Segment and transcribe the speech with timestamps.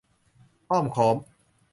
[0.71, 1.15] อ้อมค้อม